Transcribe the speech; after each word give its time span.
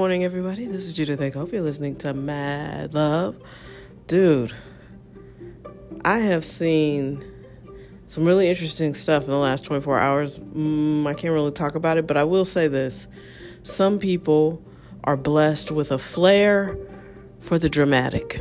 morning, 0.00 0.24
everybody. 0.24 0.64
This 0.64 0.86
is 0.86 0.94
Judith 0.94 1.20
I 1.20 1.28
hope 1.28 1.52
you're 1.52 1.60
listening 1.60 1.94
to 1.96 2.14
Mad 2.14 2.94
Love. 2.94 3.38
Dude, 4.06 4.50
I 6.06 6.16
have 6.20 6.42
seen 6.42 7.22
some 8.06 8.24
really 8.24 8.48
interesting 8.48 8.94
stuff 8.94 9.24
in 9.24 9.30
the 9.30 9.36
last 9.36 9.66
24 9.66 9.98
hours. 9.98 10.38
Mm, 10.38 11.06
I 11.06 11.12
can't 11.12 11.34
really 11.34 11.52
talk 11.52 11.74
about 11.74 11.98
it, 11.98 12.06
but 12.06 12.16
I 12.16 12.24
will 12.24 12.46
say 12.46 12.66
this. 12.66 13.08
Some 13.62 13.98
people 13.98 14.64
are 15.04 15.18
blessed 15.18 15.70
with 15.70 15.92
a 15.92 15.98
flair 15.98 16.78
for 17.40 17.58
the 17.58 17.68
dramatic. 17.68 18.40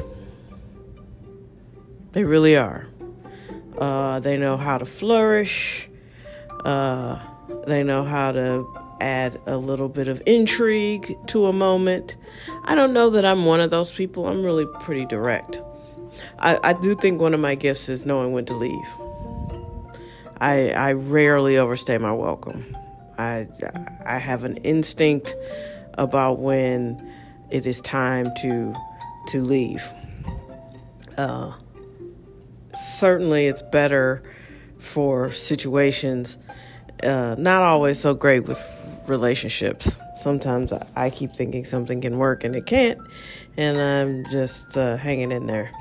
They 2.14 2.24
really 2.24 2.56
are. 2.56 2.88
Uh, 3.78 4.22
they 4.22 4.38
know 4.38 4.56
how 4.56 4.78
to 4.78 4.86
flourish. 4.86 5.90
Uh, 6.64 7.22
they 7.68 7.84
know 7.84 8.06
how 8.06 8.32
to 8.32 8.79
add 9.00 9.40
a 9.46 9.58
little 9.58 9.90
bit 9.90 10.08
of 10.08 10.22
intrigue 10.26 11.12
to 11.28 11.48
a 11.48 11.54
moment. 11.54 12.16
I 12.66 12.76
don't 12.76 12.94
know 12.94 13.10
that 13.12 13.26
I'm 13.26 13.46
one 13.46 13.62
of 13.62 13.70
those 13.70 13.92
people. 13.92 14.28
I'm 14.28 14.44
really 14.44 14.66
pretty 14.82 15.06
direct. 15.06 15.62
I, 16.40 16.60
I 16.64 16.74
do 16.74 16.96
think 16.96 17.22
one 17.22 17.34
of 17.34 17.40
my 17.40 17.56
gifts 17.56 17.90
is 17.90 18.06
knowing 18.06 18.32
when 18.32 18.46
to 18.46 18.54
leave. 18.54 18.96
I, 20.42 20.70
I 20.70 20.94
rarely 20.94 21.58
overstay 21.58 21.98
my 21.98 22.14
welcome. 22.14 22.76
I, 23.18 23.48
I 24.06 24.18
have 24.18 24.44
an 24.44 24.58
instinct 24.58 25.36
about 25.96 26.40
when 26.40 27.14
it 27.52 27.66
is 27.66 27.82
time 27.82 28.32
to 28.42 28.74
to 29.28 29.44
leave. 29.44 29.84
Uh, 31.18 31.52
certainly, 32.74 33.48
it's 33.48 33.62
better 33.62 34.24
for 34.80 35.30
situations 35.30 36.38
uh, 37.04 37.36
not 37.38 37.64
always 37.64 38.00
so 38.00 38.14
great 38.14 38.46
with 38.46 38.60
relationships. 39.10 40.00
Sometimes 40.16 40.72
I 40.96 41.10
keep 41.10 41.34
thinking 41.34 41.64
something 41.64 42.02
can 42.02 42.18
work 42.18 42.44
and 42.44 42.56
it 42.56 42.66
can't, 42.66 43.00
and 43.58 43.82
I'm 43.82 44.26
just 44.32 44.78
uh, 44.78 44.98
hanging 44.98 45.32
in 45.32 45.48
there. 45.48 45.72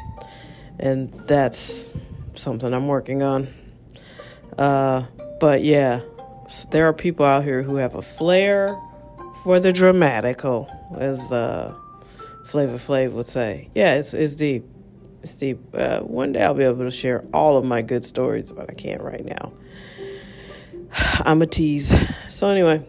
And 0.78 1.10
that's 1.10 1.90
something 2.32 2.72
I'm 2.72 2.88
working 2.88 3.22
on. 3.22 3.48
Uh, 4.56 5.04
but 5.40 5.62
yeah, 5.62 6.00
there 6.70 6.86
are 6.86 6.92
people 6.92 7.24
out 7.24 7.44
here 7.44 7.62
who 7.62 7.76
have 7.76 7.94
a 7.94 8.02
flair 8.02 8.76
for 9.44 9.60
the 9.60 9.72
dramatical, 9.72 10.68
as 10.98 11.32
uh, 11.32 11.76
Flavor 12.44 12.76
Flav 12.76 13.12
would 13.12 13.26
say. 13.26 13.68
Yeah, 13.74 13.94
it's, 13.94 14.14
it's 14.14 14.34
deep. 14.34 14.64
It's 15.22 15.36
deep. 15.36 15.58
Uh, 15.74 16.00
one 16.00 16.32
day 16.32 16.42
I'll 16.42 16.54
be 16.54 16.64
able 16.64 16.78
to 16.78 16.90
share 16.90 17.24
all 17.32 17.56
of 17.56 17.64
my 17.64 17.82
good 17.82 18.04
stories, 18.04 18.50
but 18.52 18.70
I 18.70 18.74
can't 18.74 19.02
right 19.02 19.24
now. 19.24 19.52
I'm 21.24 21.42
a 21.42 21.46
tease. 21.46 21.94
So 22.32 22.48
anyway, 22.48 22.86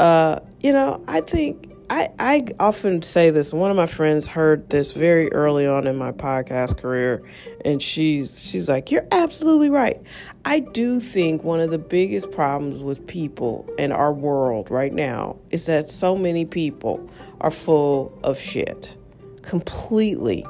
uh, 0.00 0.40
you 0.60 0.72
know, 0.72 1.04
I 1.06 1.20
think 1.20 1.70
I, 1.90 2.08
I 2.18 2.46
often 2.58 3.02
say 3.02 3.28
this. 3.28 3.52
One 3.52 3.70
of 3.70 3.76
my 3.76 3.84
friends 3.84 4.26
heard 4.26 4.70
this 4.70 4.92
very 4.92 5.30
early 5.30 5.66
on 5.66 5.86
in 5.86 5.96
my 5.96 6.10
podcast 6.10 6.78
career, 6.78 7.22
and 7.66 7.82
she's 7.82 8.42
she's 8.42 8.66
like, 8.66 8.90
"You're 8.90 9.06
absolutely 9.12 9.68
right." 9.68 10.00
I 10.46 10.60
do 10.60 11.00
think 11.00 11.44
one 11.44 11.60
of 11.60 11.70
the 11.70 11.78
biggest 11.78 12.30
problems 12.30 12.82
with 12.82 13.06
people 13.06 13.68
in 13.78 13.92
our 13.92 14.10
world 14.10 14.70
right 14.70 14.92
now 14.92 15.36
is 15.50 15.66
that 15.66 15.90
so 15.90 16.16
many 16.16 16.46
people 16.46 17.06
are 17.42 17.50
full 17.50 18.18
of 18.24 18.38
shit, 18.38 18.96
completely. 19.42 20.46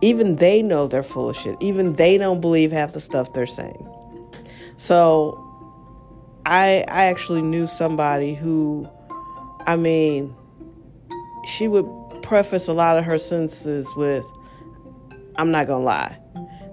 Even 0.00 0.36
they 0.36 0.60
know 0.60 0.88
they're 0.88 1.04
full 1.04 1.28
of 1.28 1.36
shit. 1.36 1.56
Even 1.60 1.92
they 1.92 2.18
don't 2.18 2.40
believe 2.40 2.72
half 2.72 2.94
the 2.94 3.00
stuff 3.00 3.32
they're 3.32 3.46
saying. 3.46 3.88
So 4.76 5.45
I 6.46 6.84
I 6.88 7.06
actually 7.06 7.42
knew 7.42 7.66
somebody 7.66 8.34
who 8.34 8.88
I 9.66 9.74
mean 9.74 10.34
she 11.44 11.66
would 11.66 11.86
preface 12.22 12.68
a 12.68 12.72
lot 12.72 12.98
of 12.98 13.04
her 13.04 13.18
sentences 13.18 13.92
with 13.96 14.24
I'm 15.36 15.50
not 15.50 15.66
to 15.66 15.76
lie. 15.76 16.18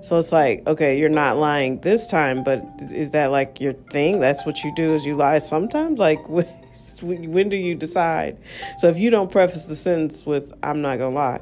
So 0.01 0.19
it's 0.19 0.31
like, 0.31 0.67
okay, 0.67 0.99
you're 0.99 1.09
not 1.09 1.37
lying 1.37 1.79
this 1.79 2.07
time, 2.07 2.43
but 2.43 2.61
is 2.91 3.11
that 3.11 3.31
like 3.31 3.59
your 3.59 3.73
thing? 3.73 4.19
That's 4.19 4.45
what 4.45 4.63
you 4.63 4.73
do 4.75 4.93
is 4.93 5.05
you 5.05 5.15
lie 5.15 5.39
sometimes? 5.39 5.97
Like 5.97 6.19
when 7.01 7.49
do 7.49 7.57
you 7.57 7.73
decide? 7.73 8.37
So 8.77 8.89
if 8.89 8.97
you 8.97 9.09
don't 9.09 9.31
preface 9.31 9.65
the 9.65 9.75
sentence 9.75 10.25
with 10.25 10.53
I'm 10.61 10.81
not 10.81 10.97
going 10.97 11.13
to 11.13 11.19
lie, 11.19 11.41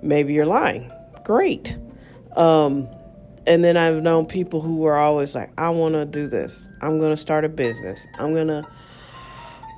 maybe 0.00 0.32
you're 0.32 0.46
lying. 0.46 0.92
Great. 1.24 1.76
Um, 2.36 2.88
and 3.46 3.64
then 3.64 3.76
I've 3.76 4.02
known 4.02 4.26
people 4.26 4.60
who 4.60 4.76
were 4.76 4.96
always 4.96 5.34
like, 5.34 5.50
I 5.58 5.70
want 5.70 5.94
to 5.94 6.04
do 6.04 6.26
this. 6.26 6.68
I'm 6.80 6.98
going 6.98 7.10
to 7.10 7.16
start 7.16 7.44
a 7.44 7.48
business. 7.48 8.06
I'm 8.18 8.34
going 8.34 8.48
to 8.48 8.64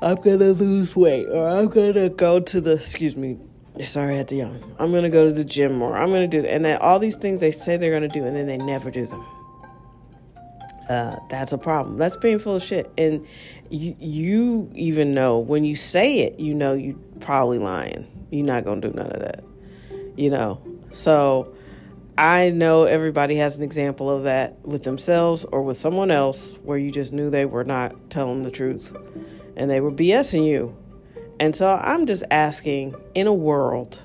I'm 0.02 0.16
going 0.16 0.38
to 0.38 0.52
lose 0.52 0.94
weight 0.94 1.26
or 1.30 1.48
I'm 1.48 1.68
going 1.68 1.94
to 1.94 2.10
go 2.10 2.38
to 2.40 2.60
the 2.60 2.74
excuse 2.74 3.16
me. 3.16 3.38
Sorry, 3.80 4.14
I 4.14 4.16
had 4.18 4.28
to 4.28 4.36
yawn. 4.36 4.62
I'm 4.78 4.90
going 4.90 5.02
to 5.02 5.10
go 5.10 5.26
to 5.26 5.32
the 5.32 5.44
gym 5.44 5.74
more. 5.74 5.96
I'm 5.96 6.10
going 6.10 6.28
to 6.28 6.42
do 6.42 6.46
and 6.46 6.64
then 6.64 6.78
all 6.80 6.98
these 6.98 7.16
things 7.16 7.40
they 7.40 7.50
say 7.50 7.76
they're 7.76 7.90
going 7.90 8.08
to 8.08 8.08
do 8.08 8.24
and 8.24 8.36
then 8.36 8.46
they 8.46 8.58
never 8.58 8.90
do 8.90 9.06
them. 9.06 9.24
Uh, 10.88 11.16
that's 11.28 11.52
a 11.52 11.58
problem. 11.58 11.98
That's 11.98 12.16
of 12.16 12.62
shit. 12.62 12.90
And 12.96 13.26
you 13.70 13.96
you 13.98 14.70
even 14.74 15.14
know 15.14 15.38
when 15.38 15.64
you 15.64 15.74
say 15.74 16.20
it, 16.20 16.38
you 16.38 16.54
know 16.54 16.74
you 16.74 17.00
probably 17.20 17.58
lying. 17.58 18.06
You're 18.30 18.46
not 18.46 18.64
gonna 18.64 18.80
do 18.80 18.92
none 18.92 19.10
of 19.10 19.20
that. 19.20 19.44
You 20.16 20.30
know. 20.30 20.60
So 20.92 21.54
I 22.18 22.48
know 22.48 22.84
everybody 22.84 23.36
has 23.36 23.58
an 23.58 23.62
example 23.62 24.10
of 24.10 24.22
that 24.22 24.66
with 24.66 24.84
themselves 24.84 25.44
or 25.44 25.62
with 25.62 25.76
someone 25.76 26.10
else 26.10 26.56
where 26.62 26.78
you 26.78 26.90
just 26.90 27.12
knew 27.12 27.28
they 27.28 27.44
were 27.44 27.64
not 27.64 28.08
telling 28.08 28.40
the 28.40 28.50
truth 28.50 28.96
and 29.54 29.70
they 29.70 29.80
were 29.80 29.92
BSing 29.92 30.46
you. 30.46 30.74
And 31.38 31.54
so 31.54 31.74
I'm 31.74 32.06
just 32.06 32.24
asking 32.30 32.94
in 33.14 33.26
a 33.26 33.34
world 33.34 34.00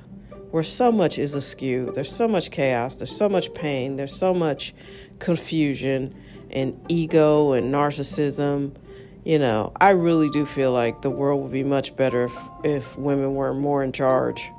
where 0.50 0.64
so 0.64 0.92
much 0.92 1.18
is 1.18 1.36
askew, 1.36 1.92
there's 1.94 2.12
so 2.12 2.28
much 2.28 2.52
chaos, 2.52 2.98
there's 2.98 3.16
so 3.16 3.30
much 3.30 3.54
pain, 3.54 3.96
there's 3.96 4.14
so 4.14 4.34
much 4.34 4.74
confusion 5.20 6.14
and 6.50 6.78
ego 6.90 7.54
and 7.54 7.74
narcissism. 7.74 8.76
You 9.24 9.40
know, 9.40 9.72
I 9.80 9.92
really 9.92 10.30
do 10.30 10.46
feel 10.46 10.74
like 10.74 11.02
the 11.02 11.10
world 11.10 11.44
would 11.44 11.54
be 11.54 11.64
much 11.64 11.96
better 11.96 12.26
if, 12.26 12.38
if 12.66 12.98
women 12.98 13.36
were 13.36 13.54
more 13.54 13.82
in 13.86 13.94
charge. 13.94 14.52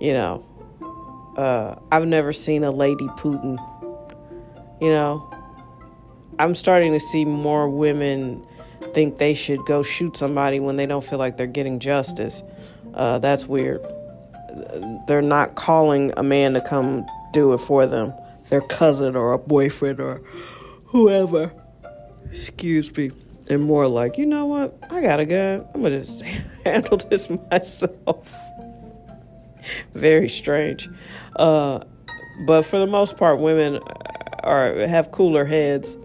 You 0.00 0.12
know, 0.12 0.44
uh, 1.36 1.76
I've 1.90 2.06
never 2.06 2.32
seen 2.32 2.64
a 2.64 2.70
lady 2.70 3.06
Putin. 3.08 3.58
You 4.80 4.90
know, 4.90 5.30
I'm 6.38 6.54
starting 6.54 6.92
to 6.92 7.00
see 7.00 7.24
more 7.24 7.68
women 7.68 8.46
think 8.92 9.18
they 9.18 9.34
should 9.34 9.64
go 9.66 9.82
shoot 9.82 10.16
somebody 10.16 10.60
when 10.60 10.76
they 10.76 10.86
don't 10.86 11.04
feel 11.04 11.18
like 11.18 11.36
they're 11.36 11.46
getting 11.46 11.80
justice. 11.80 12.42
Uh, 12.94 13.18
that's 13.18 13.46
weird. 13.46 13.84
They're 15.06 15.22
not 15.22 15.56
calling 15.56 16.12
a 16.16 16.22
man 16.22 16.54
to 16.54 16.60
come 16.60 17.04
do 17.32 17.52
it 17.52 17.58
for 17.58 17.86
them, 17.86 18.12
their 18.48 18.60
cousin 18.60 19.16
or 19.16 19.32
a 19.32 19.38
boyfriend 19.38 20.00
or 20.00 20.18
whoever. 20.86 21.52
Excuse 22.30 22.96
me. 22.96 23.10
And 23.50 23.62
more 23.62 23.86
like, 23.88 24.16
you 24.16 24.26
know 24.26 24.46
what? 24.46 24.78
I 24.90 25.02
got 25.02 25.20
a 25.20 25.26
gun. 25.26 25.66
I'm 25.74 25.82
going 25.82 25.92
to 25.92 25.98
just 25.98 26.22
handle 26.64 26.96
this 26.96 27.28
myself. 27.50 28.34
Very 29.92 30.28
strange. 30.28 30.88
Uh, 31.36 31.80
but 32.46 32.62
for 32.62 32.78
the 32.78 32.86
most 32.86 33.16
part, 33.16 33.38
women 33.38 33.80
are 34.42 34.74
have 34.86 35.10
cooler 35.10 35.44
heads, 35.44 35.98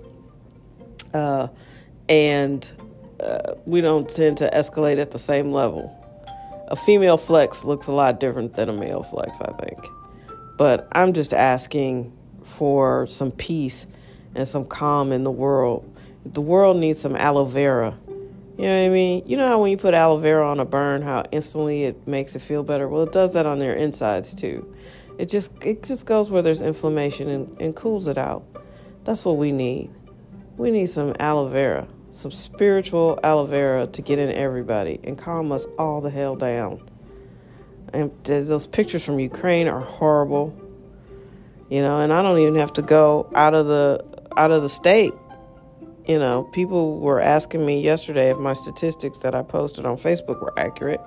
uh, 1.14 1.48
and 2.08 2.72
uh, 3.20 3.54
we 3.66 3.82
don't 3.82 4.10
tend 4.10 4.38
to 4.38 4.50
escalate 4.50 5.00
at 5.00 5.12
the 5.12 5.20
same 5.20 5.52
level. 5.52 5.96
A 6.68 6.76
female 6.76 7.18
flex 7.18 7.66
looks 7.66 7.88
a 7.88 7.94
lot 7.94 8.20
different 8.20 8.54
than 8.54 8.70
a 8.70 8.74
male 8.74 9.02
flex, 9.02 9.42
I 9.42 9.52
think. 9.54 9.80
But 10.58 10.88
I'm 10.92 11.14
just 11.14 11.34
asking 11.34 12.16
for 12.44 13.08
some 13.08 13.32
peace 13.32 13.88
and 14.36 14.48
some 14.48 14.66
calm 14.66 15.12
in 15.12 15.24
the 15.24 15.32
world. 15.32 16.00
The 16.26 16.42
world 16.42 16.78
needs 16.78 17.00
some 17.00 17.16
aloe 17.16 17.46
vera 17.46 17.98
you 18.60 18.66
know 18.66 18.82
what 18.82 18.88
I 18.88 18.90
mean? 18.90 19.24
You 19.26 19.38
know 19.38 19.48
how 19.48 19.62
when 19.62 19.72
you 19.72 19.78
put 19.78 19.94
aloe 19.94 20.18
vera 20.18 20.46
on 20.46 20.60
a 20.60 20.66
burn, 20.66 21.02
how 21.02 21.24
instantly 21.32 21.86
it 21.86 22.06
makes 22.06 22.36
it 22.36 22.42
feel 22.42 22.62
better? 22.62 22.90
Well, 22.90 23.04
it 23.04 23.14
does 23.14 23.32
that 23.36 23.46
on 23.46 23.58
their 23.58 23.74
insides 23.74 24.36
too. 24.36 24.76
It 25.18 25.30
just 25.30 25.54
it 25.64 25.82
just 25.82 26.06
goes 26.06 26.30
where 26.30 26.42
there's 26.42 26.62
inflammation 26.62 27.30
and, 27.30 27.62
and 27.62 27.74
cools 27.74 28.10
it 28.10 28.18
out. 28.18 28.44
That's 29.06 29.24
what 29.24 29.38
we 29.38 29.54
need. 29.54 29.92
We 30.58 30.72
need 30.72 30.88
some 30.88 31.14
aloe 31.22 31.48
vera, 31.48 31.88
some 32.12 32.32
spiritual 32.32 33.18
aloe 33.24 33.46
vera 33.46 33.88
to 33.88 34.02
get 34.02 34.20
in 34.20 34.30
everybody 34.30 35.00
and 35.06 35.18
calm 35.18 35.54
us 35.54 35.66
all 35.78 36.02
the 36.02 36.10
hell 36.10 36.36
down. 36.36 36.86
And 37.94 38.12
those 38.26 38.68
pictures 38.68 39.06
from 39.06 39.22
Ukraine 39.22 39.70
are 39.70 39.80
horrible. 39.80 40.54
You 41.70 41.82
know, 41.82 42.02
and 42.02 42.12
I 42.12 42.22
don't 42.22 42.40
even 42.40 42.56
have 42.56 42.74
to 42.74 42.82
go 42.82 43.32
out 43.34 43.54
of 43.54 43.68
the 43.68 44.04
out 44.36 44.52
of 44.52 44.64
the 44.64 44.70
state 44.70 45.14
you 46.08 46.18
know, 46.18 46.44
people 46.52 47.00
were 47.00 47.20
asking 47.20 47.66
me 47.66 47.82
yesterday 47.82 48.32
if 48.32 48.38
my 48.38 48.54
statistics 48.54 49.20
that 49.20 49.36
I 49.36 49.44
posted 49.44 49.86
on 49.86 49.98
Facebook 49.98 50.42
were 50.42 50.58
accurate. 50.58 51.02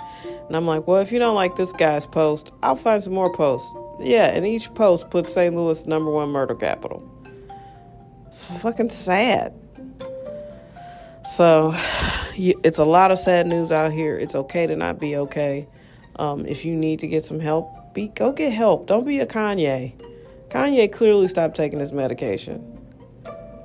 And 0.47 0.57
I'm 0.57 0.67
like, 0.67 0.87
well, 0.87 1.01
if 1.01 1.11
you 1.11 1.19
don't 1.19 1.35
like 1.35 1.57
this 1.57 1.73
guy's 1.73 2.07
post, 2.07 2.53
I'll 2.63 2.77
find 2.77 3.03
some 3.03 3.15
more 3.15 3.33
posts. 3.33 3.75
Yeah, 4.01 4.27
and 4.27 4.47
each 4.47 4.73
post 4.75 5.11
puts 5.11 5.33
St. 5.33 5.55
Louis 5.55 5.87
number 5.87 6.11
one 6.11 6.31
murder 6.31 6.55
capital. 6.55 7.03
It's 8.27 8.63
fucking 8.63 8.91
sad. 8.91 9.55
So 11.25 11.73
it's 12.35 12.79
a 12.79 12.85
lot 12.85 13.11
of 13.11 13.19
sad 13.19 13.47
news 13.47 13.73
out 13.73 13.93
here. 13.93 14.17
It's 14.17 14.35
okay 14.35 14.67
to 14.67 14.77
not 14.77 14.99
be 14.99 15.17
okay. 15.17 15.67
Um, 16.17 16.47
if 16.47 16.65
you 16.65 16.75
need 16.77 16.99
to 17.01 17.09
get 17.09 17.25
some 17.25 17.41
help, 17.41 17.95
be 17.95 18.09
go 18.09 18.33
get 18.33 18.53
help. 18.53 18.87
Don't 18.87 19.07
be 19.07 19.21
a 19.21 19.27
Kanye. 19.27 19.93
Kanye 20.49 20.93
clearly 20.93 21.29
stopped 21.29 21.57
taking 21.57 21.81
his 21.81 21.93
medication. 21.93 22.82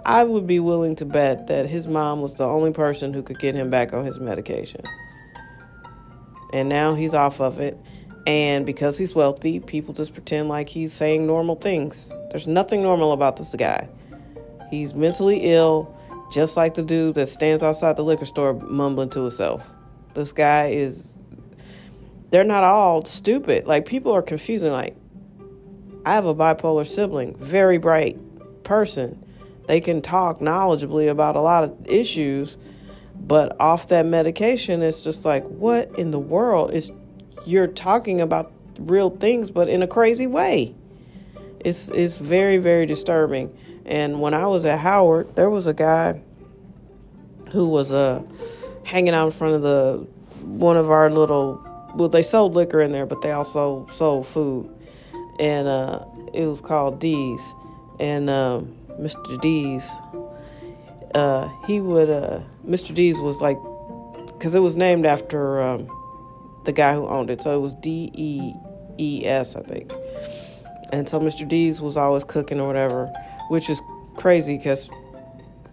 I 0.07 0.23
would 0.23 0.47
be 0.47 0.61
willing 0.61 0.95
to 0.95 1.05
bet 1.05 1.47
that 1.47 1.67
his 1.67 1.85
mom 1.85 2.21
was 2.21 2.35
the 2.35 2.45
only 2.45 2.71
person 2.71 3.13
who 3.13 3.21
could 3.21 3.39
get 3.39 3.55
him 3.55 3.69
back 3.69 3.91
on 3.91 4.05
his 4.05 4.21
medication. 4.21 4.81
And 6.53 6.69
now 6.69 6.95
he's 6.95 7.13
off 7.13 7.41
of 7.41 7.59
it. 7.59 7.77
And 8.25 8.65
because 8.65 8.97
he's 8.97 9.13
wealthy, 9.13 9.59
people 9.59 9.93
just 9.93 10.13
pretend 10.13 10.47
like 10.47 10.69
he's 10.69 10.93
saying 10.93 11.27
normal 11.27 11.55
things. 11.55 12.13
There's 12.29 12.47
nothing 12.47 12.81
normal 12.81 13.11
about 13.11 13.35
this 13.35 13.53
guy. 13.55 13.89
He's 14.71 14.93
mentally 14.93 15.39
ill, 15.41 15.93
just 16.31 16.55
like 16.55 16.75
the 16.75 16.83
dude 16.83 17.15
that 17.15 17.27
stands 17.27 17.61
outside 17.61 17.97
the 17.97 18.03
liquor 18.03 18.25
store 18.25 18.53
mumbling 18.53 19.09
to 19.09 19.21
himself. 19.21 19.69
This 20.13 20.31
guy 20.31 20.67
is. 20.67 21.17
They're 22.29 22.45
not 22.45 22.63
all 22.63 23.03
stupid. 23.03 23.67
Like, 23.67 23.85
people 23.85 24.13
are 24.13 24.21
confusing. 24.21 24.71
Like, 24.71 24.95
I 26.05 26.15
have 26.15 26.25
a 26.25 26.35
bipolar 26.35 26.85
sibling, 26.85 27.35
very 27.35 27.77
bright 27.77 28.17
person. 28.63 29.21
They 29.67 29.81
can 29.81 30.01
talk 30.01 30.39
knowledgeably 30.39 31.09
about 31.09 31.35
a 31.35 31.41
lot 31.41 31.63
of 31.63 31.75
issues, 31.87 32.57
but 33.15 33.59
off 33.59 33.89
that 33.89 34.05
medication, 34.05 34.81
it's 34.81 35.03
just 35.03 35.25
like, 35.25 35.43
what 35.45 35.97
in 35.99 36.11
the 36.11 36.19
world 36.19 36.73
is 36.73 36.91
you're 37.45 37.67
talking 37.67 38.21
about 38.21 38.51
real 38.79 39.09
things, 39.09 39.51
but 39.51 39.69
in 39.69 39.83
a 39.83 39.87
crazy 39.87 40.27
way? 40.27 40.73
It's 41.59 41.89
it's 41.89 42.17
very 42.17 42.57
very 42.57 42.85
disturbing. 42.85 43.55
And 43.85 44.21
when 44.21 44.33
I 44.33 44.47
was 44.47 44.65
at 44.65 44.79
Howard, 44.79 45.35
there 45.35 45.49
was 45.49 45.67
a 45.67 45.73
guy 45.73 46.21
who 47.51 47.67
was 47.67 47.93
uh 47.93 48.23
hanging 48.85 49.13
out 49.13 49.25
in 49.25 49.31
front 49.31 49.55
of 49.55 49.61
the 49.63 50.07
one 50.43 50.77
of 50.77 50.91
our 50.91 51.09
little 51.09 51.61
well 51.95 52.09
they 52.09 52.21
sold 52.21 52.53
liquor 52.53 52.81
in 52.81 52.91
there, 52.91 53.05
but 53.05 53.21
they 53.21 53.31
also 53.31 53.85
sold 53.87 54.27
food 54.27 54.73
and 55.39 55.67
uh, 55.67 56.05
it 56.33 56.45
was 56.45 56.61
called 56.61 56.99
D's. 56.99 57.53
And 57.99 58.29
um, 58.29 58.75
Mr. 58.99 59.39
D's, 59.41 59.89
uh, 61.15 61.47
he 61.65 61.79
would, 61.79 62.09
uh, 62.09 62.41
Mr. 62.65 62.93
D's 62.93 63.19
was 63.21 63.41
like, 63.41 63.57
because 64.25 64.53
it 64.55 64.59
was 64.59 64.75
named 64.75 65.05
after 65.05 65.61
um, 65.61 65.87
the 66.65 66.73
guy 66.73 66.93
who 66.93 67.07
owned 67.07 67.29
it. 67.29 67.41
So 67.41 67.57
it 67.57 67.61
was 67.61 67.75
D 67.75 68.11
E 68.13 68.53
E 68.99 69.25
S, 69.25 69.55
I 69.55 69.61
think. 69.61 69.91
And 70.91 71.07
so 71.07 71.19
Mr. 71.19 71.47
D's 71.47 71.81
was 71.81 71.97
always 71.97 72.23
cooking 72.23 72.59
or 72.59 72.67
whatever, 72.67 73.11
which 73.49 73.69
is 73.69 73.81
crazy 74.15 74.57
because 74.57 74.89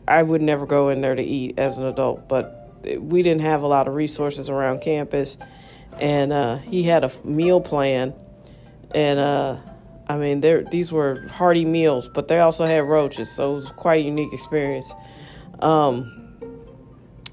I 0.09 0.23
would 0.23 0.43
never 0.43 0.67
go 0.67 0.89
in 0.89 1.01
there 1.01 1.15
to 1.15 1.23
eat 1.23 1.59
as 1.59 1.79
an 1.79 1.87
adult, 1.87 2.29
but 2.29 2.73
we 2.99 3.23
didn't 3.23 3.43
have 3.43 3.63
a 3.63 3.67
lot 3.67 3.89
of 3.89 3.95
resources 3.95 4.51
around 4.51 4.81
campus. 4.81 5.39
And 6.01 6.33
uh, 6.33 6.57
he 6.57 6.83
had 6.83 7.05
a 7.05 7.11
meal 7.25 7.61
plan 7.61 8.15
and 8.95 9.19
uh, 9.19 9.57
I 10.09 10.17
mean, 10.17 10.41
there 10.41 10.63
these 10.65 10.93
were 10.93 11.27
hearty 11.29 11.65
meals, 11.65 12.09
but 12.09 12.29
they 12.29 12.41
also 12.41 12.65
had 12.65 12.85
roaches, 12.85 13.31
so 13.31 13.53
it 13.53 13.55
was 13.55 13.71
quite 13.73 14.01
a 14.01 14.05
unique 14.05 14.33
experience. 14.33 14.95
Um, 15.61 16.11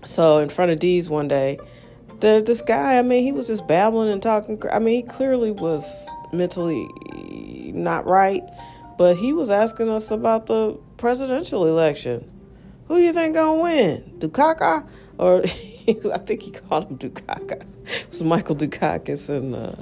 so 0.04 0.38
in 0.38 0.50
front 0.50 0.72
of 0.72 0.80
D's 0.80 1.10
one 1.10 1.28
day, 1.28 1.60
the, 2.22 2.42
this 2.46 2.62
guy, 2.62 2.98
I 2.98 3.02
mean, 3.02 3.24
he 3.24 3.32
was 3.32 3.48
just 3.48 3.68
babbling 3.68 4.10
and 4.10 4.22
talking. 4.22 4.62
I 4.72 4.80
mean, 4.80 4.96
he 4.96 5.04
clearly 5.04 5.52
was 5.52 6.08
mentally 6.32 6.88
not 7.74 8.06
right, 8.06 8.44
but 8.98 9.18
he 9.18 9.34
was 9.34 9.50
asking 9.50 9.90
us 9.90 10.12
about 10.12 10.46
the 10.46 10.80
presidential 10.98 11.68
election. 11.68 12.30
Who 12.88 12.98
you 12.98 13.14
think 13.14 13.36
gonna 13.36 13.62
win, 13.62 14.16
Dukaka 14.20 14.88
or 15.18 15.42
I 15.44 16.18
think 16.18 16.42
he 16.42 16.52
called 16.52 16.90
him 16.90 16.98
Dukaka. 16.98 17.64
It 17.86 18.08
was 18.10 18.24
Michael 18.24 18.56
Dukakis 18.56 19.30
and. 19.30 19.56
Uh, 19.56 19.76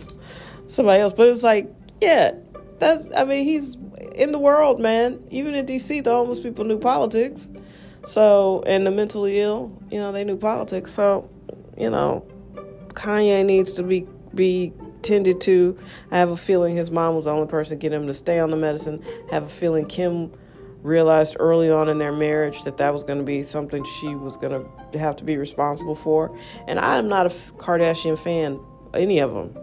somebody 0.70 1.02
else. 1.02 1.14
But 1.14 1.28
it 1.28 1.32
was 1.32 1.44
like, 1.44 1.70
yeah, 2.02 2.32
that's. 2.80 3.14
I 3.16 3.26
mean, 3.26 3.46
he's 3.46 3.78
in 4.16 4.31
the 4.31 4.40
world, 4.40 4.80
man. 4.80 5.22
Even 5.30 5.56
in 5.56 5.66
D.C., 5.66 6.02
the 6.02 6.12
homeless 6.12 6.40
people 6.40 6.66
knew 6.66 6.80
politics. 6.80 7.50
So, 8.06 8.64
and 8.66 8.88
the 8.88 8.92
mentally 8.92 9.40
ill, 9.40 9.78
you 9.92 10.00
know, 10.00 10.12
they 10.12 10.24
knew 10.24 10.38
politics. 10.38 10.92
So, 10.92 11.30
you 11.78 11.90
know, 11.90 12.26
Kanye 12.90 13.46
needs 13.46 13.74
to 13.74 13.84
be 13.84 14.08
be 14.34 14.74
tended 15.02 15.42
to. 15.42 15.78
I 16.12 16.18
have 16.18 16.30
a 16.30 16.38
feeling 16.38 16.76
his 16.76 16.92
mom 16.92 17.16
was 17.16 17.26
the 17.26 17.31
only 17.31 17.48
person 17.48 17.78
to 17.78 17.81
get 17.81 17.94
him 17.94 18.08
to 18.08 18.14
stay 18.14 18.40
on 18.40 18.52
the 18.52 18.58
medicine. 18.58 19.04
I 19.31 19.36
have 19.36 19.44
a 19.44 19.50
feeling 19.50 19.86
Kim 19.86 20.31
realized 20.81 21.36
early 21.40 21.70
on 21.70 21.90
in 21.90 21.98
their 21.98 22.14
marriage 22.14 22.64
that 22.64 22.78
that 22.78 22.94
was 22.94 23.04
going 23.04 23.20
to 23.20 23.26
be 23.26 23.44
something 23.44 23.84
she 23.84 24.16
was 24.16 24.38
going 24.38 24.66
to 24.92 25.00
have 25.00 25.16
to 25.18 25.24
be 25.24 25.38
responsible 25.38 25.96
for. 25.96 26.36
And 26.68 26.80
I'm 26.80 27.10
not 27.10 27.26
a 27.26 27.30
Kardashian 27.30 28.18
fan, 28.18 28.60
any 28.94 29.20
of 29.20 29.34
them. 29.34 29.58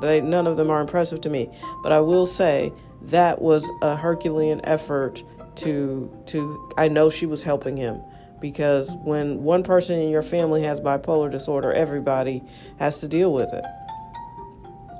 They, 0.00 0.20
none 0.20 0.46
of 0.46 0.56
them 0.56 0.70
are 0.70 0.80
impressive 0.80 1.20
to 1.22 1.30
me. 1.30 1.48
But 1.82 1.92
I 1.92 2.00
will 2.00 2.26
say 2.26 2.72
that 3.02 3.42
was 3.42 3.70
a 3.82 3.96
Herculean 3.96 4.60
effort 4.64 5.22
to 5.56 6.10
to 6.26 6.72
I 6.78 6.88
know 6.88 7.10
she 7.10 7.26
was 7.26 7.42
helping 7.42 7.76
him 7.76 8.00
because 8.40 8.96
when 9.04 9.42
one 9.42 9.62
person 9.62 9.98
in 9.98 10.10
your 10.10 10.22
family 10.22 10.62
has 10.62 10.80
bipolar 10.80 11.30
disorder, 11.30 11.72
everybody 11.72 12.42
has 12.78 12.98
to 12.98 13.08
deal 13.08 13.32
with 13.32 13.52
it. 13.52 13.64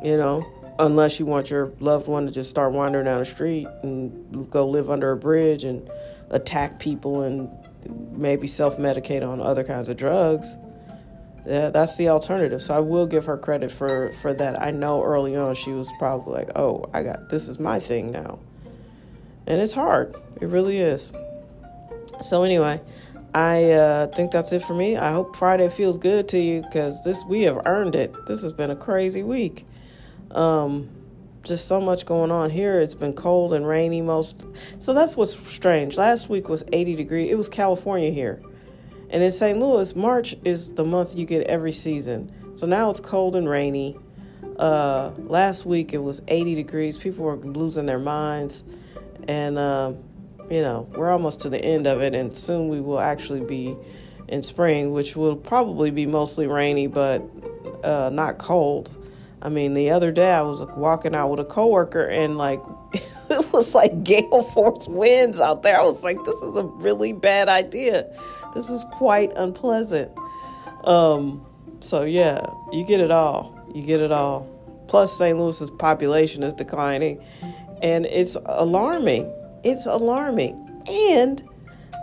You 0.05 0.17
know, 0.17 0.47
unless 0.79 1.19
you 1.21 1.27
want 1.27 1.50
your 1.50 1.73
loved 1.81 2.09
one 2.09 2.27
to 2.27 2.33
just 2.33 2.50
start 2.50 2.73
wandering 2.73 3.05
down 3.05 3.19
the 3.19 3.25
street 3.25 3.67
and 3.83 4.50
go 4.50 4.69
live 4.69 4.91
under 4.91 5.12
a 5.12 5.17
bridge 5.17 5.65
and 5.65 5.88
attack 6.31 6.79
people 6.79 7.23
and 7.23 7.49
maybe 8.12 8.47
self-medicate 8.47 9.27
on 9.27 9.41
other 9.41 9.65
kinds 9.65 9.88
of 9.88 9.97
drugs 9.97 10.56
that's 11.44 11.97
the 11.97 12.09
alternative. 12.09 12.62
So 12.62 12.75
I 12.75 12.81
will 12.81 13.06
give 13.06 13.25
her 13.27 13.37
credit 13.37 13.71
for 13.71 14.12
for 14.12 14.33
that. 14.35 14.61
I 14.61 14.71
know 14.71 15.03
early 15.03 15.37
on 15.37 15.55
she 15.55 15.73
was 15.73 15.91
probably 15.99 16.35
like, 16.35 16.50
"Oh, 16.56 16.85
I 16.93 17.03
got 17.03 17.29
this 17.29 17.49
is 17.49 17.59
my 17.59 17.79
thing 17.79 18.11
now," 18.11 18.39
and 19.47 19.61
it's 19.61 19.75
hard. 19.75 20.15
It 20.41 20.47
really 20.47 20.79
is. 20.79 21.12
So 22.21 22.43
anyway, 22.43 22.81
I 23.35 23.73
uh, 23.73 24.06
think 24.09 24.31
that's 24.31 24.53
it 24.53 24.62
for 24.62 24.75
me. 24.75 24.97
I 24.97 25.12
hope 25.12 25.37
Friday 25.37 25.69
feels 25.69 25.99
good 25.99 26.29
to 26.29 26.39
you 26.39 26.62
because 26.62 27.03
this 27.05 27.25
we 27.25 27.43
have 27.43 27.62
earned 27.67 27.95
it. 27.95 28.15
This 28.27 28.43
has 28.43 28.53
been 28.53 28.71
a 28.71 28.77
crazy 28.77 29.23
week. 29.23 29.67
Um, 30.31 30.88
just 31.45 31.67
so 31.67 31.81
much 31.81 32.06
going 32.06 32.31
on 32.31 32.50
here. 32.50 32.81
It's 32.81 32.95
been 32.95 33.15
cold 33.15 33.53
and 33.53 33.67
rainy 33.67 34.00
most. 34.00 34.47
So 34.83 34.95
that's 34.95 35.17
what's 35.17 35.37
strange. 35.37 35.97
Last 35.97 36.29
week 36.29 36.49
was 36.49 36.65
80 36.73 36.95
degrees. 36.95 37.31
It 37.31 37.35
was 37.35 37.49
California 37.49 38.11
here. 38.11 38.40
And 39.12 39.23
in 39.23 39.31
St. 39.31 39.59
Louis, 39.59 39.95
March 39.95 40.35
is 40.45 40.73
the 40.73 40.85
month 40.85 41.16
you 41.16 41.26
get 41.26 41.47
every 41.47 41.73
season. 41.73 42.33
So 42.54 42.66
now 42.66 42.90
it's 42.90 43.00
cold 43.00 43.37
and 43.37 43.49
rainy. 43.49 43.99
Uh, 44.59 45.12
last 45.19 45.66
week 45.66 45.92
it 45.92 45.99
was 45.99 46.23
80 46.28 46.54
degrees. 46.54 46.97
People 46.97 47.26
were 47.26 47.37
losing 47.37 47.85
their 47.85 47.99
minds. 47.99 48.64
And, 49.28 49.59
um, 49.59 49.99
you 50.50 50.62
know, 50.62 50.88
we're 50.95 51.11
almost 51.11 51.40
to 51.40 51.50
the 51.50 51.62
end 51.62 51.87
of 51.87 52.00
it. 52.00 52.14
And 52.14 52.35
soon 52.35 52.69
we 52.69 52.81
will 52.81 53.00
actually 53.00 53.42
be 53.42 53.76
in 54.28 54.42
spring, 54.42 54.92
which 54.92 55.14
will 55.14 55.37
probably 55.37 55.90
be 55.90 56.07
mostly 56.07 56.47
rainy, 56.47 56.87
but 56.87 57.23
uh, 57.85 58.11
not 58.11 58.38
cold. 58.38 58.90
I 59.42 59.50
mean, 59.50 59.75
the 59.75 59.90
other 59.90 60.11
day 60.11 60.33
I 60.33 60.42
was 60.42 60.64
walking 60.76 61.14
out 61.14 61.28
with 61.28 61.40
a 61.40 61.45
coworker 61.45 62.07
and 62.07 62.38
like 62.38 62.61
it 63.31 63.52
was 63.52 63.75
like 63.75 64.04
gale 64.04 64.42
force 64.42 64.88
winds 64.88 65.40
out 65.40 65.62
there. 65.62 65.78
I 65.78 65.83
was 65.83 66.02
like, 66.02 66.16
this 66.25 66.40
is 66.42 66.57
a 66.57 66.64
really 66.64 67.12
bad 67.12 67.49
idea. 67.49 68.11
This 68.54 68.68
is 68.68 68.85
quite 68.92 69.32
unpleasant. 69.37 70.12
Um, 70.85 71.44
so 71.80 72.02
yeah, 72.02 72.44
you 72.73 72.85
get 72.85 73.00
it 73.00 73.11
all. 73.11 73.59
You 73.75 73.82
get 73.82 74.00
it 74.00 74.12
all. 74.12 74.49
Plus, 74.88 75.16
St. 75.16 75.38
Louis's 75.38 75.71
population 75.71 76.42
is 76.42 76.52
declining, 76.52 77.23
and 77.82 78.04
it's 78.06 78.37
alarming. 78.47 79.32
It's 79.64 79.87
alarming. 79.87 80.82
And 80.90 81.42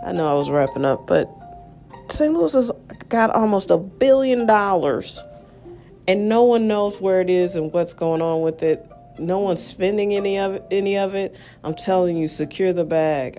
I 0.04 0.12
know 0.12 0.28
I 0.30 0.34
was 0.34 0.50
wrapping 0.50 0.84
up, 0.84 1.06
but 1.06 1.30
St. 2.08 2.32
Louis 2.32 2.52
has 2.54 2.72
got 3.08 3.30
almost 3.30 3.70
a 3.70 3.78
billion 3.78 4.46
dollars, 4.46 5.24
and 6.08 6.28
no 6.28 6.42
one 6.42 6.66
knows 6.66 7.00
where 7.00 7.20
it 7.20 7.30
is 7.30 7.54
and 7.54 7.72
what's 7.72 7.94
going 7.94 8.22
on 8.22 8.42
with 8.42 8.62
it. 8.62 8.84
No 9.18 9.38
one's 9.38 9.62
spending 9.62 10.14
any 10.14 10.38
of 10.38 10.54
it, 10.54 10.64
any 10.70 10.96
of 10.96 11.14
it. 11.14 11.36
I'm 11.62 11.74
telling 11.74 12.16
you, 12.16 12.26
secure 12.26 12.72
the 12.72 12.84
bag 12.84 13.38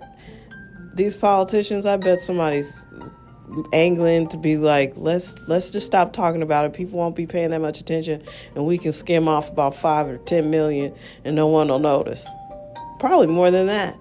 these 0.95 1.15
politicians, 1.15 1.85
I 1.85 1.97
bet 1.97 2.19
somebody's 2.19 2.85
angling 3.73 4.29
to 4.29 4.37
be 4.37 4.57
like, 4.57 4.93
let's 4.95 5.39
let's 5.47 5.71
just 5.71 5.85
stop 5.85 6.13
talking 6.13 6.41
about 6.41 6.65
it. 6.65 6.73
People 6.73 6.99
won't 6.99 7.15
be 7.15 7.27
paying 7.27 7.51
that 7.51 7.61
much 7.61 7.79
attention, 7.79 8.23
and 8.55 8.65
we 8.65 8.77
can 8.77 8.91
skim 8.91 9.27
off 9.27 9.49
about 9.49 9.75
five 9.75 10.07
or 10.07 10.17
ten 10.17 10.49
million, 10.49 10.93
and 11.25 11.35
no 11.35 11.47
one 11.47 11.67
will 11.67 11.79
notice. 11.79 12.27
Probably 12.99 13.27
more 13.27 13.51
than 13.51 13.67
that. 13.67 13.97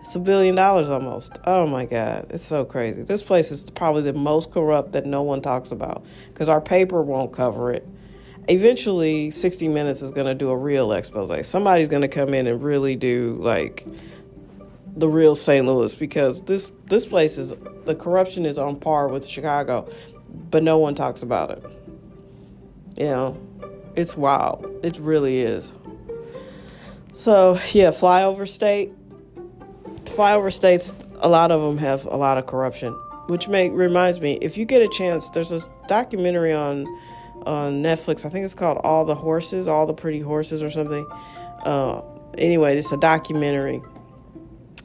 It's 0.00 0.14
a 0.14 0.20
billion 0.20 0.54
dollars 0.54 0.88
almost. 0.88 1.40
Oh 1.46 1.66
my 1.66 1.84
God, 1.84 2.26
it's 2.30 2.44
so 2.44 2.64
crazy. 2.64 3.02
This 3.02 3.24
place 3.24 3.50
is 3.50 3.70
probably 3.70 4.02
the 4.02 4.12
most 4.12 4.52
corrupt 4.52 4.92
that 4.92 5.04
no 5.04 5.22
one 5.22 5.42
talks 5.42 5.72
about 5.72 6.06
because 6.28 6.48
our 6.48 6.60
paper 6.60 7.02
won't 7.02 7.32
cover 7.32 7.72
it. 7.72 7.84
Eventually, 8.48 9.32
60 9.32 9.66
Minutes 9.66 10.02
is 10.02 10.12
going 10.12 10.28
to 10.28 10.34
do 10.34 10.50
a 10.50 10.56
real 10.56 10.92
expose. 10.92 11.48
Somebody's 11.48 11.88
going 11.88 12.02
to 12.02 12.08
come 12.08 12.34
in 12.34 12.46
and 12.46 12.62
really 12.62 12.94
do 12.94 13.36
like 13.40 13.84
the 14.96 15.08
real 15.08 15.34
St. 15.34 15.66
Louis 15.66 15.94
because 15.94 16.40
this 16.42 16.72
this 16.86 17.06
place 17.06 17.36
is 17.38 17.54
the 17.84 17.94
corruption 17.94 18.46
is 18.46 18.58
on 18.58 18.76
par 18.76 19.08
with 19.08 19.26
Chicago, 19.26 19.88
but 20.50 20.62
no 20.62 20.78
one 20.78 20.94
talks 20.94 21.22
about 21.22 21.50
it. 21.50 21.64
You 22.96 23.04
know, 23.04 23.40
it's 23.94 24.16
wild. 24.16 24.66
It 24.82 24.98
really 24.98 25.40
is. 25.40 25.72
So 27.12 27.58
yeah, 27.72 27.90
flyover 27.90 28.48
state. 28.48 28.92
Flyover 30.04 30.52
states, 30.52 30.94
a 31.20 31.28
lot 31.28 31.50
of 31.50 31.60
them 31.60 31.78
have 31.78 32.06
a 32.06 32.16
lot 32.16 32.38
of 32.38 32.46
corruption, 32.46 32.92
which 33.26 33.48
make 33.48 33.72
reminds 33.72 34.20
me. 34.20 34.38
If 34.40 34.56
you 34.56 34.64
get 34.64 34.80
a 34.80 34.88
chance, 34.88 35.28
there's 35.30 35.52
a 35.52 35.60
documentary 35.88 36.52
on 36.52 36.86
on 37.44 37.82
Netflix. 37.82 38.24
I 38.24 38.28
think 38.28 38.44
it's 38.44 38.54
called 38.54 38.78
All 38.78 39.04
the 39.04 39.14
Horses, 39.14 39.68
All 39.68 39.84
the 39.84 39.94
Pretty 39.94 40.20
Horses, 40.20 40.62
or 40.62 40.70
something. 40.70 41.06
Uh, 41.64 42.02
anyway, 42.38 42.78
it's 42.78 42.92
a 42.92 42.96
documentary 42.96 43.82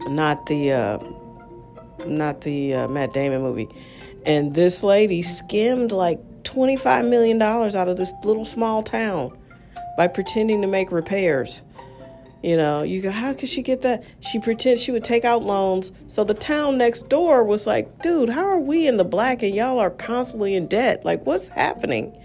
not 0.07 0.45
the 0.45 0.71
uh, 0.71 0.99
not 2.05 2.41
the 2.41 2.73
uh, 2.73 2.87
Matt 2.87 3.13
Damon 3.13 3.41
movie. 3.41 3.69
And 4.25 4.53
this 4.53 4.83
lady 4.83 5.21
skimmed 5.21 5.91
like 5.91 6.19
twenty 6.43 6.77
five 6.77 7.05
million 7.05 7.37
dollars 7.37 7.75
out 7.75 7.87
of 7.87 7.97
this 7.97 8.13
little 8.23 8.45
small 8.45 8.83
town 8.83 9.37
by 9.97 10.07
pretending 10.07 10.61
to 10.61 10.67
make 10.67 10.91
repairs. 10.91 11.63
You 12.43 12.57
know, 12.57 12.81
you 12.81 13.03
go, 13.03 13.11
how 13.11 13.33
could 13.33 13.49
she 13.49 13.61
get 13.61 13.81
that? 13.81 14.03
She 14.21 14.39
pretends 14.39 14.81
she 14.81 14.91
would 14.91 15.03
take 15.03 15.25
out 15.25 15.43
loans. 15.43 15.91
So 16.07 16.23
the 16.23 16.33
town 16.33 16.79
next 16.79 17.07
door 17.07 17.43
was 17.43 17.67
like, 17.67 18.01
dude, 18.01 18.29
how 18.29 18.45
are 18.45 18.59
we 18.59 18.87
in 18.87 18.97
the 18.97 19.03
black 19.05 19.43
and 19.43 19.53
y'all 19.53 19.77
are 19.77 19.91
constantly 19.91 20.55
in 20.55 20.65
debt? 20.65 21.05
Like, 21.05 21.23
what's 21.27 21.49
happening? 21.49 22.17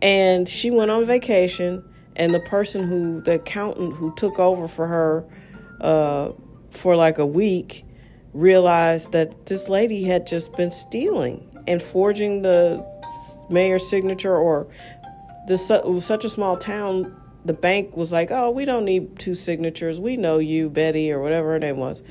And 0.00 0.48
she 0.48 0.70
went 0.70 0.90
on 0.90 1.04
vacation, 1.04 1.84
and 2.16 2.32
the 2.32 2.40
person 2.40 2.88
who, 2.88 3.20
the 3.20 3.34
accountant 3.34 3.92
who 3.92 4.14
took 4.14 4.38
over 4.38 4.66
for 4.66 4.86
her, 4.86 5.26
uh, 5.82 6.32
for 6.74 6.96
like 6.96 7.18
a 7.18 7.26
week 7.26 7.84
realized 8.32 9.12
that 9.12 9.46
this 9.46 9.68
lady 9.68 10.02
had 10.02 10.26
just 10.26 10.54
been 10.56 10.70
stealing 10.70 11.48
and 11.68 11.80
forging 11.80 12.42
the 12.42 12.84
mayor's 13.48 13.88
signature 13.88 14.36
or 14.36 14.68
this 15.46 15.70
such 16.00 16.24
a 16.24 16.28
small 16.28 16.56
town 16.56 17.14
the 17.44 17.54
bank 17.54 17.96
was 17.96 18.10
like 18.10 18.30
oh 18.30 18.50
we 18.50 18.64
don't 18.64 18.84
need 18.84 19.18
two 19.18 19.34
signatures. 19.34 20.00
We 20.00 20.16
know 20.16 20.38
you 20.38 20.70
betty 20.70 21.12
or 21.12 21.20
whatever 21.20 21.52
her 21.52 21.58
name 21.58 21.76
was. 21.76 22.02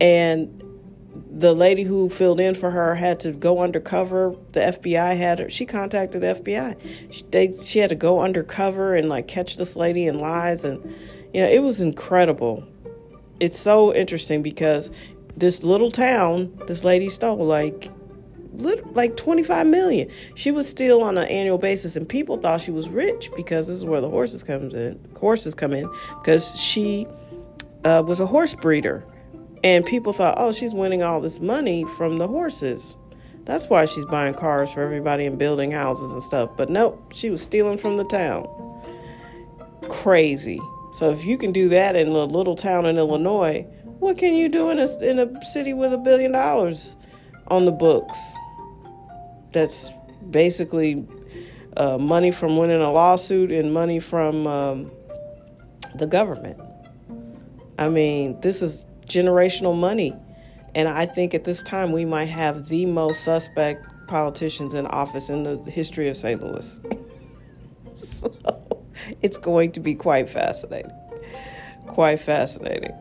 And 0.00 0.62
the 1.32 1.52
lady 1.52 1.82
who 1.82 2.08
filled 2.08 2.40
in 2.40 2.54
for 2.54 2.70
her 2.70 2.94
had 2.94 3.20
to 3.20 3.32
go 3.32 3.60
undercover. 3.60 4.34
The 4.52 4.60
fbi 4.60 5.16
had 5.16 5.40
her 5.40 5.50
she 5.50 5.66
contacted 5.66 6.22
the 6.22 6.28
fbi 6.28 7.12
she, 7.12 7.24
they, 7.30 7.56
she 7.56 7.80
had 7.80 7.90
to 7.90 7.96
go 7.96 8.20
undercover 8.20 8.94
and 8.94 9.08
like 9.08 9.28
catch 9.28 9.56
this 9.56 9.76
lady 9.76 10.06
in 10.06 10.18
lies 10.18 10.64
and 10.64 10.82
you 11.34 11.40
know 11.40 11.48
it 11.48 11.62
was 11.62 11.80
incredible 11.80 12.66
it's 13.40 13.58
so 13.58 13.94
interesting 13.94 14.42
because 14.42 14.90
this 15.36 15.64
little 15.64 15.90
town, 15.90 16.56
this 16.66 16.84
lady 16.84 17.08
stole 17.08 17.44
like 17.44 17.90
like 18.92 19.16
25 19.16 19.66
million. 19.66 20.10
She 20.34 20.50
was 20.50 20.68
steal 20.68 21.02
on 21.02 21.16
an 21.16 21.28
annual 21.28 21.56
basis 21.56 21.96
and 21.96 22.08
people 22.08 22.36
thought 22.36 22.60
she 22.60 22.72
was 22.72 22.88
rich 22.90 23.30
because 23.36 23.68
this 23.68 23.78
is 23.78 23.84
where 23.84 24.00
the 24.00 24.10
horses 24.10 24.42
comes 24.42 24.74
in. 24.74 25.00
Horses 25.18 25.54
come 25.54 25.72
in 25.72 25.88
because 26.22 26.60
she 26.60 27.06
uh, 27.84 28.02
was 28.06 28.20
a 28.20 28.26
horse 28.26 28.54
breeder. 28.54 29.04
And 29.62 29.84
people 29.84 30.14
thought, 30.14 30.36
"Oh, 30.38 30.52
she's 30.52 30.72
winning 30.72 31.02
all 31.02 31.20
this 31.20 31.38
money 31.38 31.84
from 31.84 32.16
the 32.16 32.26
horses." 32.26 32.96
That's 33.44 33.68
why 33.68 33.84
she's 33.84 34.04
buying 34.06 34.34
cars 34.34 34.72
for 34.72 34.80
everybody 34.80 35.26
and 35.26 35.38
building 35.38 35.70
houses 35.70 36.12
and 36.12 36.22
stuff. 36.22 36.50
But 36.56 36.70
nope, 36.70 37.12
she 37.12 37.30
was 37.30 37.42
stealing 37.42 37.76
from 37.76 37.98
the 37.98 38.04
town. 38.04 38.48
Crazy. 39.88 40.60
So 40.92 41.10
if 41.10 41.24
you 41.24 41.38
can 41.38 41.52
do 41.52 41.68
that 41.68 41.94
in 41.96 42.08
a 42.08 42.24
little 42.24 42.56
town 42.56 42.86
in 42.86 42.98
Illinois, 42.98 43.62
what 44.00 44.18
can 44.18 44.34
you 44.34 44.48
do 44.48 44.70
in 44.70 44.78
a, 44.78 44.98
in 44.98 45.18
a 45.18 45.44
city 45.44 45.72
with 45.72 45.92
a 45.92 45.98
billion 45.98 46.32
dollars 46.32 46.96
on 47.48 47.64
the 47.64 47.70
books? 47.70 48.34
That's 49.52 49.92
basically 50.30 51.06
uh, 51.76 51.98
money 51.98 52.30
from 52.30 52.56
winning 52.56 52.80
a 52.80 52.90
lawsuit 52.90 53.52
and 53.52 53.72
money 53.72 54.00
from 54.00 54.46
um, 54.46 54.90
the 55.94 56.06
government. 56.06 56.60
I 57.78 57.88
mean, 57.88 58.40
this 58.40 58.62
is 58.62 58.86
generational 59.06 59.78
money. 59.78 60.14
And 60.74 60.88
I 60.88 61.06
think 61.06 61.34
at 61.34 61.44
this 61.44 61.62
time 61.62 61.92
we 61.92 62.04
might 62.04 62.28
have 62.28 62.68
the 62.68 62.86
most 62.86 63.24
suspect 63.24 63.86
politicians 64.06 64.74
in 64.74 64.86
office 64.86 65.30
in 65.30 65.42
the 65.42 65.58
history 65.70 66.08
of 66.08 66.16
St. 66.16 66.42
Louis. 66.42 66.80
so 67.94 68.59
it's 69.22 69.38
going 69.38 69.72
to 69.72 69.80
be 69.80 69.94
quite 69.94 70.28
fascinating. 70.28 70.92
Quite 71.86 72.20
fascinating. 72.20 72.94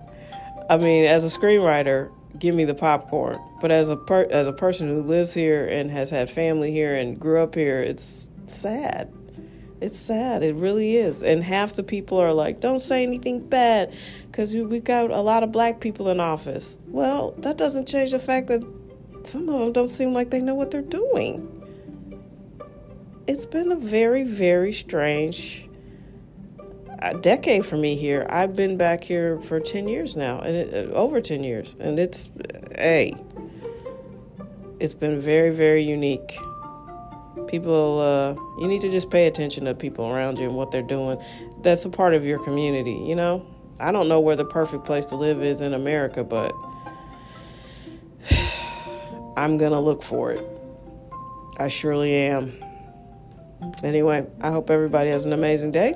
I 0.70 0.78
mean, 0.78 1.06
as 1.06 1.24
a 1.24 1.40
screenwriter, 1.40 2.12
give 2.38 2.56
me 2.56 2.66
the 2.66 2.76
popcorn. 2.76 3.40
But 3.62 3.72
as 3.72 3.90
a 3.90 3.98
per- 3.98 4.28
as 4.30 4.48
a 4.48 4.54
person 4.54 4.88
who 4.88 5.02
lives 5.02 5.34
here 5.34 5.66
and 5.66 5.90
has 5.92 6.10
had 6.10 6.30
family 6.30 6.72
here 6.72 6.96
and 6.96 7.20
grew 7.20 7.42
up 7.42 7.56
here, 7.56 7.82
it's 7.82 8.30
sad. 8.46 9.12
It's 9.82 9.98
sad. 9.98 10.44
It 10.44 10.56
really 10.56 10.96
is. 10.96 11.24
And 11.24 11.44
half 11.44 11.74
the 11.74 11.84
people 11.84 12.18
are 12.18 12.34
like, 12.34 12.60
"Don't 12.60 12.82
say 12.82 13.04
anything 13.04 13.40
bad," 13.40 13.94
because 14.28 14.54
we 14.54 14.80
got 14.80 15.12
a 15.12 15.22
lot 15.22 15.44
of 15.44 15.52
black 15.52 15.80
people 15.80 16.10
in 16.10 16.20
office. 16.20 16.78
Well, 16.90 17.34
that 17.40 17.58
doesn't 17.58 17.88
change 17.88 18.12
the 18.12 18.20
fact 18.20 18.48
that 18.48 18.64
some 19.24 19.50
of 19.50 19.60
them 19.60 19.72
don't 19.74 19.90
seem 19.90 20.14
like 20.14 20.30
they 20.30 20.42
know 20.42 20.56
what 20.56 20.72
they're 20.72 20.82
doing. 20.82 21.48
It's 23.28 23.46
been 23.46 23.72
a 23.72 23.76
very, 23.76 24.24
very 24.24 24.74
strange 24.74 25.69
a 27.02 27.18
decade 27.18 27.66
for 27.66 27.78
me 27.78 27.96
here. 27.96 28.26
I've 28.30 28.56
been 28.56 28.78
back 28.78 29.04
here 29.04 29.40
for 29.42 29.60
10 29.60 29.88
years 29.88 30.18
now, 30.18 30.40
and 30.40 30.56
it, 30.56 30.90
uh, 30.90 30.94
over 30.94 31.22
10 31.22 31.44
years. 31.44 31.76
And 31.80 31.98
it's, 31.98 32.30
hey, 32.78 33.16
it's 34.80 34.94
been 34.94 35.20
very, 35.20 35.52
very 35.52 35.82
unique. 35.84 36.38
People, 37.48 38.00
uh, 38.00 38.34
you 38.62 38.68
need 38.68 38.82
to 38.82 38.90
just 38.90 39.10
pay 39.10 39.28
attention 39.28 39.66
to 39.66 39.74
people 39.74 40.08
around 40.08 40.38
you 40.38 40.46
and 40.46 40.56
what 40.56 40.72
they're 40.72 40.82
doing. 40.82 41.22
That's 41.62 41.86
a 41.86 41.90
part 41.90 42.14
of 42.14 42.26
your 42.26 42.44
community, 42.44 43.02
you 43.06 43.16
know? 43.16 43.46
I 43.80 43.94
don't 43.94 44.10
know 44.10 44.20
where 44.20 44.36
the 44.36 44.46
perfect 44.46 44.84
place 44.84 45.06
to 45.08 45.16
live 45.16 45.42
is 45.42 45.62
in 45.62 45.74
America, 45.74 46.24
but 46.24 46.54
I'm 49.38 49.58
going 49.58 49.72
to 49.72 49.80
look 49.80 50.04
for 50.04 50.32
it. 50.32 50.46
I 51.58 51.70
surely 51.70 52.14
am. 52.14 52.54
Anyway, 53.84 54.28
I 54.42 54.52
hope 54.52 54.70
everybody 54.70 55.10
has 55.10 55.26
an 55.26 55.32
amazing 55.32 55.72
day. 55.72 55.94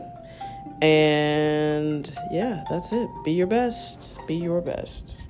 And 0.82 2.14
yeah, 2.32 2.64
that's 2.70 2.92
it. 2.92 3.10
Be 3.24 3.32
your 3.32 3.48
best. 3.48 4.20
Be 4.28 4.36
your 4.36 4.62
best. 4.62 5.28